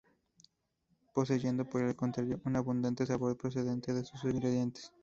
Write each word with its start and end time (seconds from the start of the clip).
Poseyendo, 1.13 1.69
por 1.69 1.83
el 1.83 1.95
contrario 1.95 2.41
un 2.45 2.55
abundante 2.55 3.05
sabor 3.05 3.37
procedente 3.37 3.93
de 3.93 4.03
sus 4.03 4.23
ingredientes. 4.23 4.91